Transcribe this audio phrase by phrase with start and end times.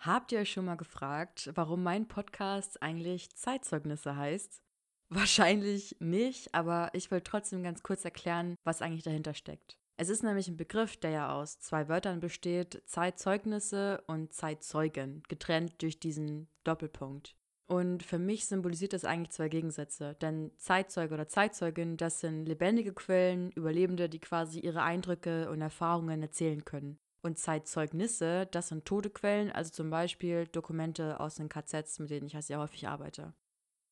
[0.00, 4.62] Habt ihr euch schon mal gefragt, warum mein Podcast eigentlich Zeitzeugnisse heißt?
[5.10, 9.76] Wahrscheinlich nicht, aber ich will trotzdem ganz kurz erklären, was eigentlich dahinter steckt.
[9.98, 15.82] Es ist nämlich ein Begriff, der ja aus zwei Wörtern besteht, Zeitzeugnisse und Zeitzeugen, getrennt
[15.82, 17.36] durch diesen Doppelpunkt.
[17.66, 20.14] Und für mich symbolisiert das eigentlich zwei Gegensätze.
[20.22, 26.22] Denn Zeitzeuge oder Zeitzeugin, das sind lebendige Quellen, Überlebende, die quasi ihre Eindrücke und Erfahrungen
[26.22, 26.98] erzählen können.
[27.22, 32.26] Und Zeitzeugnisse, das sind tote Quellen, also zum Beispiel Dokumente aus den KZs, mit denen
[32.26, 33.34] ich ja sehr häufig arbeite.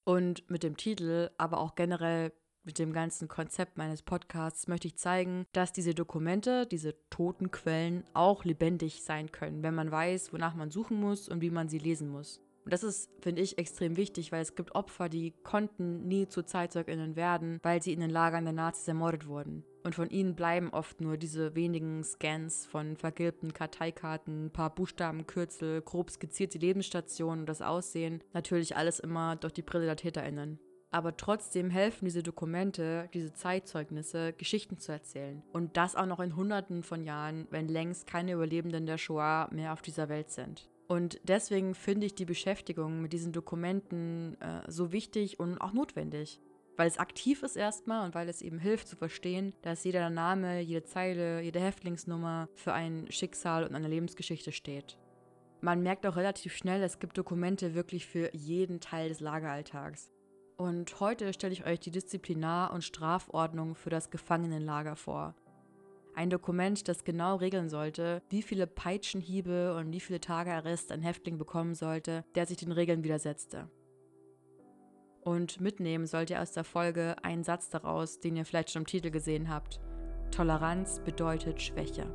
[0.04, 2.32] Und mit dem Titel, aber auch generell
[2.64, 8.04] mit dem ganzen Konzept meines Podcasts möchte ich zeigen, dass diese Dokumente, diese toten Quellen
[8.14, 11.78] auch lebendig sein können, wenn man weiß, wonach man suchen muss und wie man sie
[11.78, 12.42] lesen muss.
[12.64, 16.42] Und das ist, finde ich, extrem wichtig, weil es gibt Opfer, die konnten nie zu
[16.42, 19.64] ZeitzeugInnen werden, weil sie in den Lagern der Nazis ermordet wurden.
[19.88, 25.80] Und von ihnen bleiben oft nur diese wenigen Scans von vergilbten Karteikarten, ein paar Buchstabenkürzel,
[25.80, 28.22] grob skizzierte Lebensstationen und das Aussehen.
[28.34, 30.58] Natürlich alles immer durch die Brille der TäterInnen.
[30.90, 35.42] Aber trotzdem helfen diese Dokumente, diese Zeitzeugnisse, Geschichten zu erzählen.
[35.54, 39.72] Und das auch noch in Hunderten von Jahren, wenn längst keine Überlebenden der Shoah mehr
[39.72, 40.68] auf dieser Welt sind.
[40.86, 46.42] Und deswegen finde ich die Beschäftigung mit diesen Dokumenten äh, so wichtig und auch notwendig.
[46.78, 50.60] Weil es aktiv ist erstmal und weil es eben hilft zu verstehen, dass jeder Name,
[50.60, 54.96] jede Zeile, jede Häftlingsnummer für ein Schicksal und eine Lebensgeschichte steht.
[55.60, 60.12] Man merkt auch relativ schnell, es gibt Dokumente wirklich für jeden Teil des Lageralltags.
[60.56, 65.34] Und heute stelle ich euch die Disziplinar- und Strafordnung für das Gefangenenlager vor.
[66.14, 71.02] Ein Dokument, das genau regeln sollte, wie viele Peitschenhiebe und wie viele Tage Arrest ein
[71.02, 73.68] Häftling bekommen sollte, der sich den Regeln widersetzte.
[75.22, 78.86] Und mitnehmen sollt ihr aus der Folge einen Satz daraus, den ihr vielleicht schon im
[78.86, 79.80] Titel gesehen habt.
[80.30, 82.06] Toleranz bedeutet Schwäche.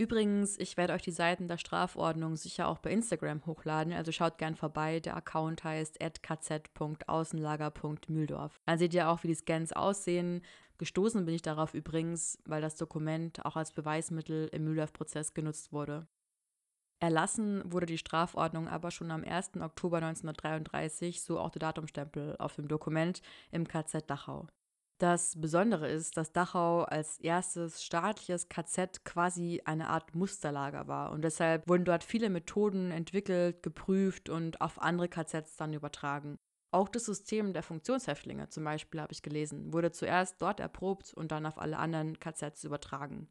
[0.00, 4.38] Übrigens, ich werde euch die Seiten der Strafordnung sicher auch bei Instagram hochladen, also schaut
[4.38, 4.98] gern vorbei.
[4.98, 8.58] Der Account heißt kz.außenlager.mühldorf.
[8.64, 10.40] Dann seht ihr auch, wie die Scans aussehen.
[10.78, 16.06] Gestoßen bin ich darauf übrigens, weil das Dokument auch als Beweismittel im Mühldorf-Prozess genutzt wurde.
[17.00, 19.60] Erlassen wurde die Strafordnung aber schon am 1.
[19.60, 23.20] Oktober 1933, so auch der Datumstempel auf dem Dokument,
[23.50, 24.46] im KZ Dachau.
[25.00, 31.22] Das Besondere ist, dass Dachau als erstes staatliches KZ quasi eine Art Musterlager war und
[31.22, 36.38] deshalb wurden dort viele Methoden entwickelt, geprüft und auf andere KZs dann übertragen.
[36.70, 41.32] Auch das System der Funktionshäftlinge zum Beispiel habe ich gelesen, wurde zuerst dort erprobt und
[41.32, 43.26] dann auf alle anderen KZs übertragen.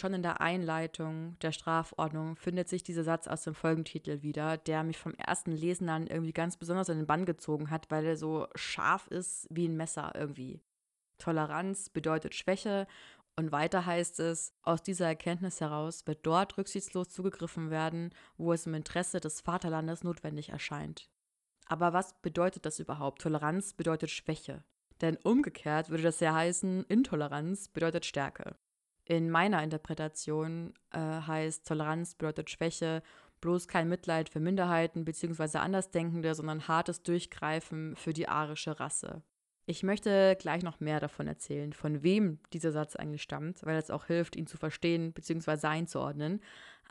[0.00, 4.82] Schon in der Einleitung der Strafordnung findet sich dieser Satz aus dem Folgentitel wieder, der
[4.82, 8.16] mich vom ersten Lesen an irgendwie ganz besonders in den Bann gezogen hat, weil er
[8.16, 10.62] so scharf ist wie ein Messer irgendwie.
[11.18, 12.86] Toleranz bedeutet Schwäche
[13.36, 18.64] und weiter heißt es, aus dieser Erkenntnis heraus wird dort rücksichtslos zugegriffen werden, wo es
[18.64, 21.10] im Interesse des Vaterlandes notwendig erscheint.
[21.66, 23.20] Aber was bedeutet das überhaupt?
[23.20, 24.64] Toleranz bedeutet Schwäche.
[25.02, 28.56] Denn umgekehrt würde das ja heißen, Intoleranz bedeutet Stärke.
[29.10, 33.02] In meiner Interpretation äh, heißt Toleranz bedeutet Schwäche
[33.40, 35.58] bloß kein Mitleid für Minderheiten bzw.
[35.58, 39.24] Andersdenkende, sondern hartes Durchgreifen für die arische Rasse.
[39.66, 43.90] Ich möchte gleich noch mehr davon erzählen, von wem dieser Satz eigentlich stammt, weil es
[43.90, 45.66] auch hilft, ihn zu verstehen bzw.
[45.66, 46.40] einzuordnen.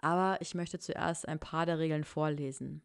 [0.02, 2.82] Aber ich möchte zuerst ein paar der Regeln vorlesen.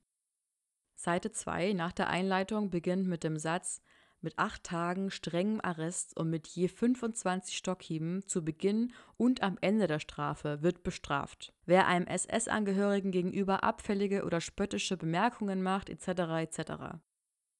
[0.94, 3.82] Seite 2 nach der Einleitung beginnt mit dem Satz
[4.24, 9.86] mit acht Tagen strengem Arrest und mit je 25 Stockhieben zu Beginn und am Ende
[9.86, 11.52] der Strafe wird bestraft.
[11.66, 16.08] Wer einem SS-Angehörigen gegenüber abfällige oder spöttische Bemerkungen macht, etc.
[16.40, 16.72] etc.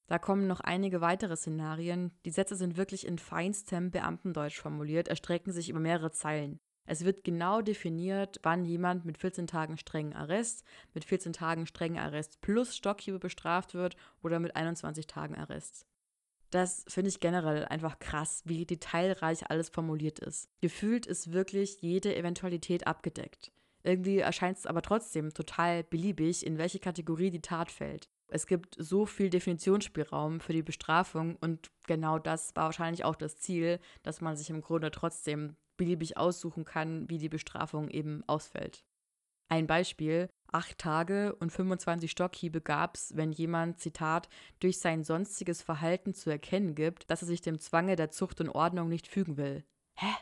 [0.06, 2.10] Da kommen noch einige weitere Szenarien.
[2.25, 6.58] Die Sätze sind wirklich in feinstem Beamtendeutsch formuliert, erstrecken sich über mehrere Zeilen.
[6.86, 11.98] Es wird genau definiert, wann jemand mit 14 Tagen strengen Arrest, mit 14 Tagen strengen
[11.98, 15.86] Arrest plus Stockhiebe bestraft wird oder mit 21 Tagen Arrest.
[16.54, 20.48] Das finde ich generell einfach krass, wie detailreich alles formuliert ist.
[20.60, 23.50] Gefühlt ist wirklich jede Eventualität abgedeckt.
[23.82, 28.08] Irgendwie erscheint es aber trotzdem total beliebig, in welche Kategorie die Tat fällt.
[28.28, 33.37] Es gibt so viel Definitionsspielraum für die Bestrafung und genau das war wahrscheinlich auch das
[33.40, 38.84] Ziel, dass man sich im Grunde trotzdem beliebig aussuchen kann, wie die Bestrafung eben ausfällt.
[39.54, 44.28] Ein Beispiel, acht Tage und 25 Stockhiebe gab es, wenn jemand, Zitat,
[44.58, 48.48] durch sein sonstiges Verhalten zu erkennen gibt, dass er sich dem Zwange der Zucht und
[48.48, 49.62] Ordnung nicht fügen will.
[49.96, 50.12] Hä?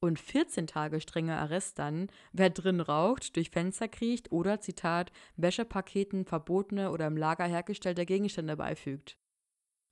[0.00, 6.24] Und 14 Tage strenger Arrest dann, wer drin raucht, durch Fenster kriecht oder, Zitat, Wäschepaketen
[6.24, 9.21] verbotene oder im Lager hergestellte Gegenstände beifügt.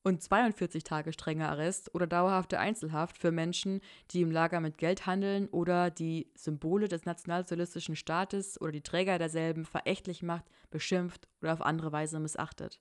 [0.02, 3.80] Und 42 Tage strenger Arrest oder dauerhafte Einzelhaft für Menschen,
[4.10, 9.18] die im Lager mit Geld handeln oder die Symbole des nationalsozialistischen Staates oder die Träger
[9.18, 12.80] derselben verächtlich macht, beschimpft oder auf andere Weise missachtet.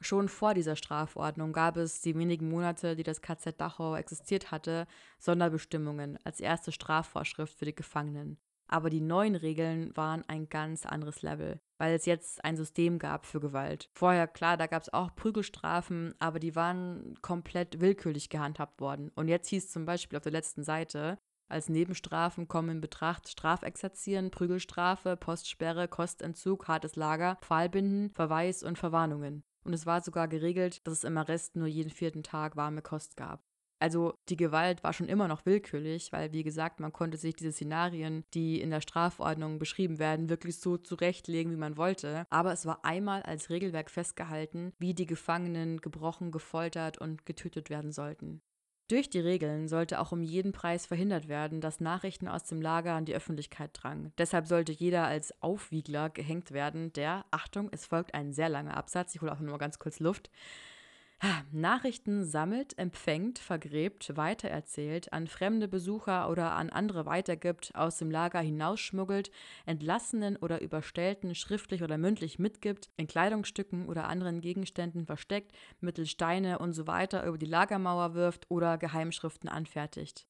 [0.00, 4.86] Schon vor dieser Strafordnung gab es die wenigen Monate, die das KZ Dachau existiert hatte,
[5.18, 8.38] Sonderbestimmungen als erste Strafvorschrift für die Gefangenen.
[8.66, 13.26] Aber die neuen Regeln waren ein ganz anderes Level, weil es jetzt ein System gab
[13.26, 13.90] für Gewalt.
[13.92, 19.10] Vorher, klar, da gab es auch Prügelstrafen, aber die waren komplett willkürlich gehandhabt worden.
[19.14, 21.18] Und jetzt hieß zum Beispiel auf der letzten Seite,
[21.48, 29.44] als Nebenstrafen kommen in Betracht Strafexerzieren, Prügelstrafe, Postsperre, Kostentzug, hartes Lager, Pfahlbinden, Verweis und Verwarnungen.
[29.62, 33.16] Und es war sogar geregelt, dass es im Arrest nur jeden vierten Tag warme Kost
[33.16, 33.42] gab.
[33.84, 37.52] Also die Gewalt war schon immer noch willkürlich, weil wie gesagt, man konnte sich diese
[37.52, 42.26] Szenarien, die in der Strafordnung beschrieben werden, wirklich so zurechtlegen, wie man wollte.
[42.30, 47.92] Aber es war einmal als Regelwerk festgehalten, wie die Gefangenen gebrochen, gefoltert und getötet werden
[47.92, 48.40] sollten.
[48.88, 52.94] Durch die Regeln sollte auch um jeden Preis verhindert werden, dass Nachrichten aus dem Lager
[52.94, 54.14] an die Öffentlichkeit drangen.
[54.16, 59.14] Deshalb sollte jeder als Aufwiegler gehängt werden, der, Achtung, es folgt ein sehr langer Absatz,
[59.14, 60.30] ich hole auch nur ganz kurz Luft,
[61.52, 68.40] Nachrichten sammelt, empfängt, vergräbt, weitererzählt, an fremde Besucher oder an andere weitergibt, aus dem Lager
[68.40, 69.30] hinausschmuggelt,
[69.64, 76.58] Entlassenen oder Überstellten schriftlich oder mündlich mitgibt, in Kleidungsstücken oder anderen Gegenständen versteckt, mittels Steine
[76.58, 80.26] und so weiter über die Lagermauer wirft oder Geheimschriften anfertigt.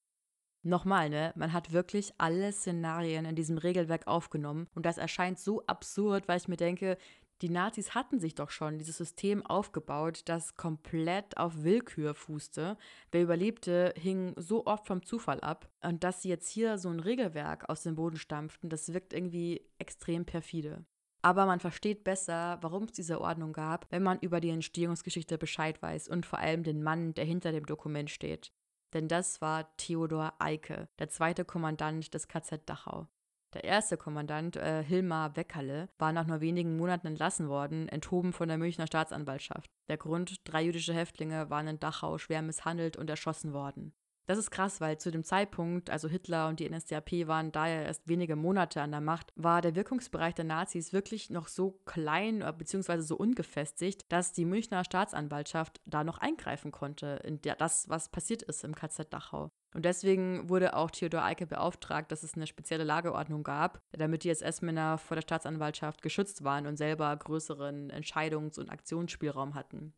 [0.67, 1.31] Nochmal, ne?
[1.37, 6.39] Man hat wirklich alle Szenarien in diesem Regelwerk aufgenommen und das erscheint so absurd, weil
[6.39, 6.97] ich mir denke,
[7.45, 12.79] die Nazis hatten sich doch schon dieses System aufgebaut, das komplett auf Willkür fußte.
[13.13, 15.69] Wer überlebte, hing so oft vom Zufall ab.
[15.83, 19.61] Und dass sie jetzt hier so ein Regelwerk aus dem Boden stampften, das wirkt irgendwie
[19.77, 20.87] extrem perfide.
[21.21, 25.83] Aber man versteht besser, warum es diese Ordnung gab, wenn man über die Entstehungsgeschichte Bescheid
[25.83, 28.53] weiß und vor allem den Mann, der hinter dem Dokument steht.
[28.95, 33.07] Denn das war Theodor Eike, der zweite Kommandant des KZ Dachau.
[33.55, 38.49] Der erste Kommandant, äh, Hilmar Weckerle, war nach nur wenigen Monaten entlassen worden, enthoben von
[38.49, 39.71] der Münchner Staatsanwaltschaft.
[39.89, 43.95] Der Grund, drei jüdische Häftlinge waren in Dachau schwer misshandelt und erschossen worden.
[44.27, 47.83] Das ist krass, weil zu dem Zeitpunkt, also Hitler und die NSDAP waren da ja
[47.83, 52.41] erst wenige Monate an der Macht, war der Wirkungsbereich der Nazis wirklich noch so klein
[52.41, 53.01] äh, bzw.
[53.01, 58.65] so ungefestigt, dass die Münchner Staatsanwaltschaft da noch eingreifen konnte in das, was passiert ist
[58.65, 59.53] im KZ Dachau.
[59.75, 64.31] Und deswegen wurde auch Theodor Eicke beauftragt, dass es eine spezielle Lageordnung gab, damit die
[64.31, 69.93] SS-Männer vor der Staatsanwaltschaft geschützt waren und selber größeren Entscheidungs- und Aktionsspielraum hatten.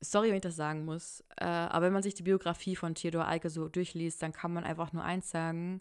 [0.00, 3.28] Sorry, wenn ich das sagen muss, äh, aber wenn man sich die Biografie von Theodor
[3.28, 5.80] Eicke so durchliest, dann kann man einfach nur eins sagen,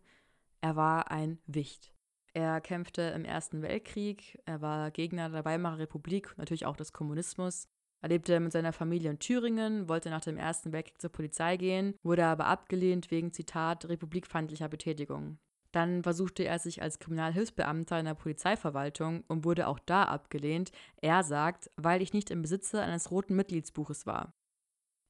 [0.61, 1.91] er war ein Wicht.
[2.33, 7.67] Er kämpfte im Ersten Weltkrieg, er war Gegner der Weimarer Republik, natürlich auch des Kommunismus.
[8.01, 11.95] Er lebte mit seiner Familie in Thüringen, wollte nach dem Ersten Weltkrieg zur Polizei gehen,
[12.01, 15.37] wurde aber abgelehnt wegen, Zitat, republikfeindlicher Betätigung.
[15.71, 20.71] Dann versuchte er sich als Kriminalhilfsbeamter in der Polizeiverwaltung und wurde auch da abgelehnt.
[21.01, 24.33] Er sagt, weil ich nicht im Besitze eines roten Mitgliedsbuches war.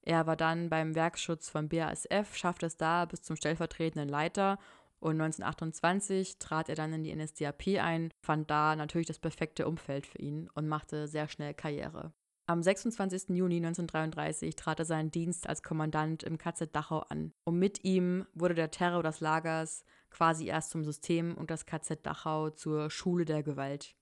[0.01, 4.57] Er war dann beim Werkschutz vom BASF, schaffte es da bis zum stellvertretenden Leiter
[4.99, 10.05] und 1928 trat er dann in die NSDAP ein, fand da natürlich das perfekte Umfeld
[10.05, 12.13] für ihn und machte sehr schnell Karriere.
[12.49, 13.29] Am 26.
[13.37, 17.31] Juni 1933 trat er seinen Dienst als Kommandant im KZ Dachau an.
[17.43, 22.03] Und mit ihm wurde der Terror des Lagers quasi erst zum System und das KZ
[22.03, 23.93] Dachau zur Schule der Gewalt.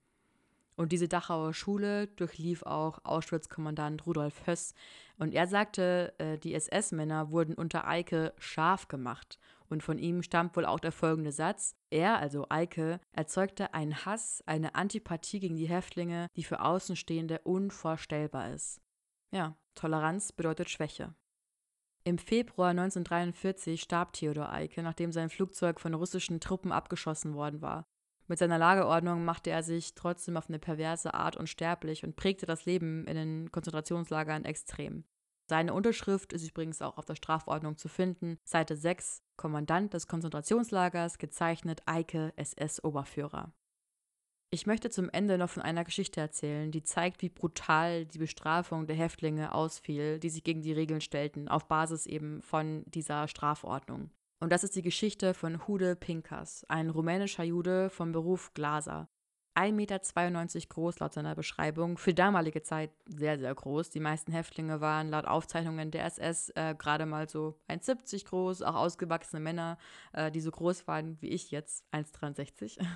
[0.77, 4.75] Und diese Dachauer Schule durchlief auch Auschwitz-Kommandant Rudolf Höss.
[5.17, 10.55] Und er sagte, äh, die SS-Männer wurden unter Eike scharf gemacht und von ihm stammt
[10.55, 11.75] wohl auch der folgende Satz.
[11.89, 18.53] Er, also Eike, erzeugte einen Hass, eine Antipathie gegen die Häftlinge, die für Außenstehende unvorstellbar
[18.53, 18.79] ist.
[19.31, 21.15] Ja, Toleranz bedeutet Schwäche.
[22.03, 27.85] Im Februar 1943 starb Theodor Eike, nachdem sein Flugzeug von russischen Truppen abgeschossen worden war.
[28.27, 32.65] Mit seiner Lagerordnung machte er sich trotzdem auf eine perverse Art unsterblich und prägte das
[32.65, 35.05] Leben in den Konzentrationslagern extrem.
[35.49, 38.37] Seine Unterschrift ist übrigens auch auf der Strafordnung zu finden.
[38.43, 43.53] Seite 6, Kommandant des Konzentrationslagers, gezeichnet Eike SS-Oberführer.
[44.49, 48.87] Ich möchte zum Ende noch von einer Geschichte erzählen, die zeigt, wie brutal die Bestrafung
[48.87, 54.09] der Häftlinge ausfiel, die sich gegen die Regeln stellten, auf Basis eben von dieser Strafordnung.
[54.39, 59.09] Und das ist die Geschichte von Hude Pinkas, ein rumänischer Jude vom Beruf Glaser.
[59.57, 59.99] 1,92 Meter
[60.69, 61.97] groß laut seiner Beschreibung.
[61.97, 63.89] Für damalige Zeit sehr, sehr groß.
[63.89, 68.75] Die meisten Häftlinge waren laut Aufzeichnungen der SS äh, gerade mal so 1,70 groß, auch
[68.75, 69.79] ausgewachsene Männer,
[70.13, 72.79] äh, die so groß waren wie ich jetzt, 1,63.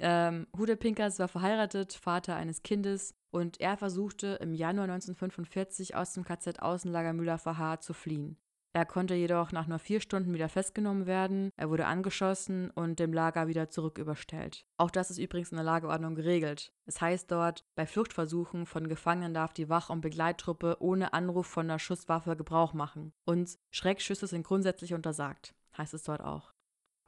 [0.00, 6.12] Ähm, Hude Pinkers war verheiratet, Vater eines Kindes und er versuchte im Januar 1945 aus
[6.12, 8.38] dem KZ Außenlager Müller-Verhaar zu fliehen.
[8.74, 13.12] Er konnte jedoch nach nur vier Stunden wieder festgenommen werden, er wurde angeschossen und dem
[13.12, 14.66] Lager wieder zurücküberstellt.
[14.76, 16.72] Auch das ist übrigens in der Lagerordnung geregelt.
[16.84, 21.66] Es heißt dort, bei Fluchtversuchen von Gefangenen darf die Wach- und Begleittruppe ohne Anruf von
[21.66, 23.12] der Schusswaffe Gebrauch machen.
[23.24, 26.52] Und Schreckschüsse sind grundsätzlich untersagt, heißt es dort auch.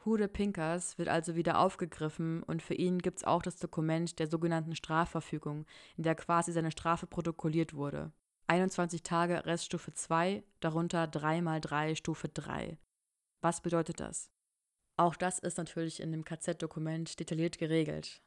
[0.05, 4.29] Hude Pinkers wird also wieder aufgegriffen und für ihn gibt es auch das Dokument der
[4.29, 8.11] sogenannten Strafverfügung, in der quasi seine Strafe protokolliert wurde.
[8.51, 12.79] 21 Tage Reststufe 2, darunter 3 mal 3 Stufe 3.
[13.43, 14.29] Was bedeutet das?
[14.97, 18.25] Auch das ist natürlich in dem KZ-Dokument detailliert geregelt.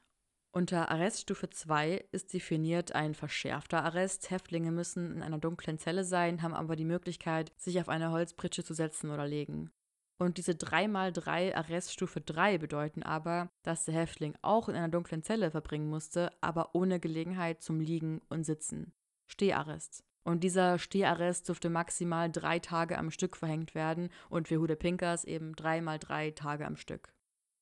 [0.50, 4.30] Unter Arreststufe 2 ist definiert ein verschärfter Arrest.
[4.30, 8.64] Häftlinge müssen in einer dunklen Zelle sein, haben aber die Möglichkeit, sich auf eine Holzpritsche
[8.64, 9.72] zu setzen oder legen.
[10.18, 15.50] Und diese 3x3 Arreststufe 3 bedeuten aber, dass der Häftling auch in einer dunklen Zelle
[15.50, 18.94] verbringen musste, aber ohne Gelegenheit zum Liegen und Sitzen.
[19.26, 20.02] Steharrest.
[20.24, 25.24] Und dieser Steharrest durfte maximal drei Tage am Stück verhängt werden und für Hude Pinkers
[25.24, 27.12] eben dreimal drei Tage am Stück.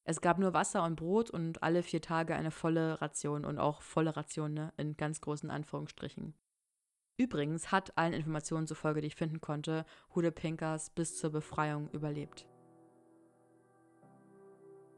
[0.05, 3.83] Es gab nur Wasser und Brot und alle vier Tage eine volle Ration und auch
[3.83, 6.35] volle Ration ne, in ganz großen Anführungsstrichen.
[7.17, 12.49] Übrigens hat allen Informationen zufolge, die ich finden konnte, Hude Pinkers bis zur Befreiung überlebt.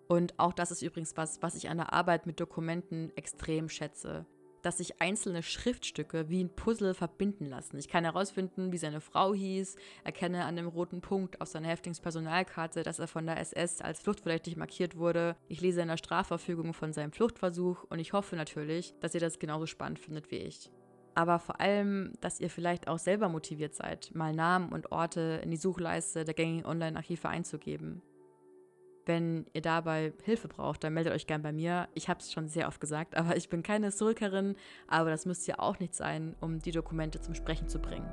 [0.08, 4.26] Und auch das ist übrigens was, was ich an der Arbeit mit Dokumenten extrem schätze
[4.64, 7.78] dass sich einzelne Schriftstücke wie ein Puzzle verbinden lassen.
[7.78, 12.82] Ich kann herausfinden, wie seine Frau hieß, erkenne an dem roten Punkt auf seiner Häftlingspersonalkarte,
[12.82, 15.36] dass er von der SS als fluchtverdächtig markiert wurde.
[15.48, 19.38] Ich lese in der Strafverfügung von seinem Fluchtversuch und ich hoffe natürlich, dass ihr das
[19.38, 20.70] genauso spannend findet wie ich.
[21.14, 25.50] Aber vor allem, dass ihr vielleicht auch selber motiviert seid, mal Namen und Orte in
[25.50, 28.02] die Suchleiste der gängigen Online-Archive einzugeben.
[29.06, 31.88] Wenn ihr dabei Hilfe braucht, dann meldet euch gern bei mir.
[31.94, 34.56] Ich habe es schon sehr oft gesagt, aber ich bin keine Historikerin,
[34.88, 38.08] aber das müsste ja auch nicht sein, um die Dokumente zum Sprechen zu bringen.